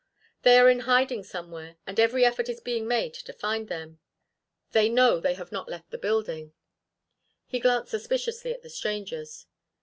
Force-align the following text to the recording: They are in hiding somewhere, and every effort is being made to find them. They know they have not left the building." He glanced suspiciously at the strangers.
They 0.41 0.57
are 0.57 0.67
in 0.67 0.79
hiding 0.89 1.21
somewhere, 1.23 1.77
and 1.85 1.99
every 1.99 2.25
effort 2.25 2.49
is 2.49 2.59
being 2.59 2.87
made 2.87 3.13
to 3.13 3.31
find 3.33 3.67
them. 3.67 3.99
They 4.71 4.89
know 4.89 5.19
they 5.19 5.35
have 5.35 5.51
not 5.51 5.69
left 5.69 5.91
the 5.91 5.99
building." 5.99 6.53
He 7.45 7.59
glanced 7.59 7.91
suspiciously 7.91 8.51
at 8.51 8.63
the 8.63 8.69
strangers. 8.71 9.45